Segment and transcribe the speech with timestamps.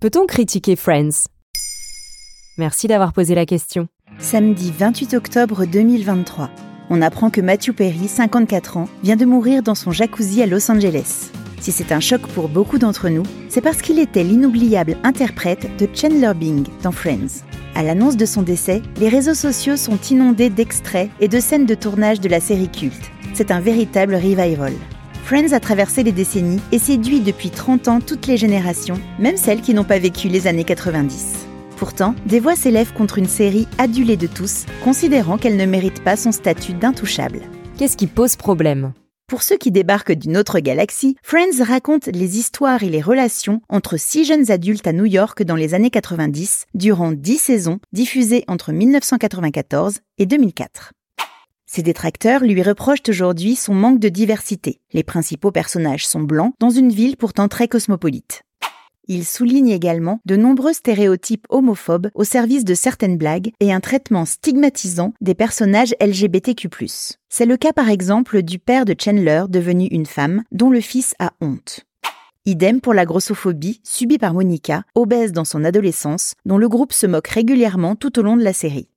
[0.00, 1.26] Peut-on critiquer Friends?
[2.56, 3.88] Merci d'avoir posé la question.
[4.20, 6.50] Samedi 28 octobre 2023.
[6.88, 10.70] On apprend que Matthew Perry, 54 ans, vient de mourir dans son jacuzzi à Los
[10.70, 11.32] Angeles.
[11.60, 15.88] Si c'est un choc pour beaucoup d'entre nous, c'est parce qu'il était l'inoubliable interprète de
[15.92, 17.42] Chandler Bing dans Friends.
[17.74, 21.74] À l'annonce de son décès, les réseaux sociaux sont inondés d'extraits et de scènes de
[21.74, 23.10] tournage de la série culte.
[23.34, 24.74] C'est un véritable revival.
[25.28, 29.60] Friends a traversé les décennies et séduit depuis 30 ans toutes les générations, même celles
[29.60, 31.46] qui n'ont pas vécu les années 90.
[31.76, 36.16] Pourtant, des voix s'élèvent contre une série adulée de tous, considérant qu'elle ne mérite pas
[36.16, 37.40] son statut d'intouchable.
[37.76, 38.94] Qu'est-ce qui pose problème?
[39.26, 43.98] Pour ceux qui débarquent d'une autre galaxie, Friends raconte les histoires et les relations entre
[43.98, 48.72] six jeunes adultes à New York dans les années 90, durant dix saisons, diffusées entre
[48.72, 50.92] 1994 et 2004.
[51.70, 54.80] Ses détracteurs lui reprochent aujourd'hui son manque de diversité.
[54.94, 58.42] Les principaux personnages sont blancs dans une ville pourtant très cosmopolite.
[59.06, 64.24] Il souligne également de nombreux stéréotypes homophobes au service de certaines blagues et un traitement
[64.24, 66.70] stigmatisant des personnages LGBTQ+.
[67.28, 71.14] C'est le cas par exemple du père de Chandler devenu une femme dont le fils
[71.18, 71.84] a honte.
[72.46, 77.06] Idem pour la grossophobie subie par Monica, obèse dans son adolescence, dont le groupe se
[77.06, 78.88] moque régulièrement tout au long de la série.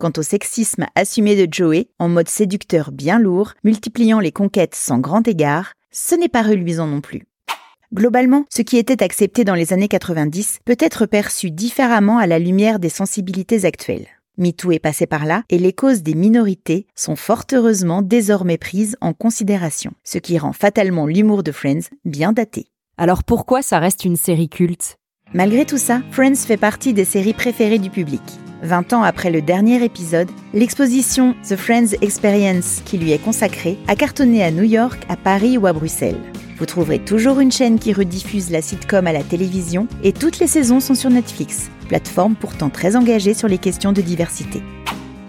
[0.00, 5.00] Quant au sexisme assumé de Joey, en mode séducteur bien lourd, multipliant les conquêtes sans
[5.00, 7.26] grand égard, ce n'est pas reluisant non plus.
[7.92, 12.38] Globalement, ce qui était accepté dans les années 90 peut être perçu différemment à la
[12.38, 14.06] lumière des sensibilités actuelles.
[14.36, 18.96] MeToo est passé par là et les causes des minorités sont fort heureusement désormais prises
[19.00, 22.66] en considération, ce qui rend fatalement l'humour de Friends bien daté.
[22.98, 24.96] Alors pourquoi ça reste une série culte?
[25.34, 28.22] Malgré tout ça, Friends fait partie des séries préférées du public.
[28.62, 33.96] 20 ans après le dernier épisode, l'exposition The Friends Experience qui lui est consacrée a
[33.96, 36.20] cartonné à New York, à Paris ou à Bruxelles.
[36.58, 40.48] Vous trouverez toujours une chaîne qui rediffuse la sitcom à la télévision et toutes les
[40.48, 44.62] saisons sont sur Netflix, plateforme pourtant très engagée sur les questions de diversité.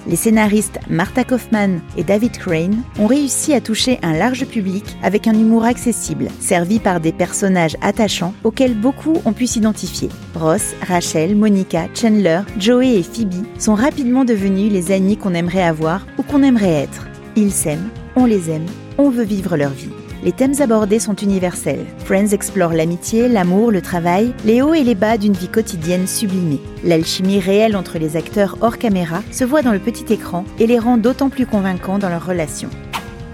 [0.08, 5.28] Les scénaristes Martha Kaufman et David Crane ont réussi à toucher un large public avec
[5.28, 10.10] un humour accessible, servi par des personnages attachants auxquels beaucoup ont pu s'identifier.
[10.36, 16.06] Ross, Rachel, Monica, Chandler, Joey et Phoebe sont rapidement devenus les amis qu'on aimerait avoir
[16.18, 17.08] ou qu'on aimerait être.
[17.36, 18.66] Ils s'aiment, on les aime,
[18.98, 19.99] on veut vivre leur vie.
[20.22, 21.86] Les thèmes abordés sont universels.
[22.00, 26.60] Friends explore l'amitié, l'amour, le travail, les hauts et les bas d'une vie quotidienne sublimée.
[26.84, 30.78] L'alchimie réelle entre les acteurs hors caméra se voit dans le petit écran et les
[30.78, 32.70] rend d'autant plus convaincants dans leur relation.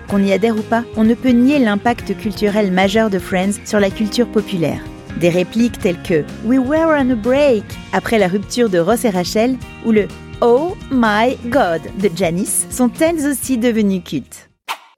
[0.07, 3.79] Qu'on y adhère ou pas, on ne peut nier l'impact culturel majeur de Friends sur
[3.79, 4.81] la culture populaire.
[5.19, 7.63] Des répliques telles que We were on a break
[7.93, 10.07] après la rupture de Ross et Rachel ou le
[10.41, 14.49] Oh my God de Janice sont elles aussi devenues cultes.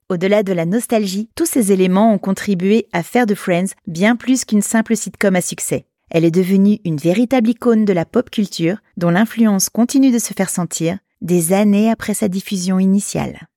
[0.10, 4.46] Au-delà de la nostalgie, tous ces éléments ont contribué à faire de Friends bien plus
[4.46, 5.86] qu'une simple sitcom à succès.
[6.10, 10.34] Elle est devenue une véritable icône de la pop culture dont l'influence continue de se
[10.34, 13.48] faire sentir des années après sa diffusion initiale.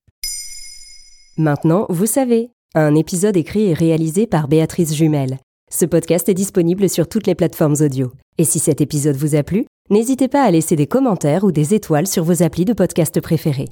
[1.37, 5.37] Maintenant, vous savez, un épisode écrit et réalisé par Béatrice Jumel.
[5.71, 8.11] Ce podcast est disponible sur toutes les plateformes audio.
[8.37, 11.73] Et si cet épisode vous a plu, n'hésitez pas à laisser des commentaires ou des
[11.73, 13.69] étoiles sur vos applis de podcast préférés.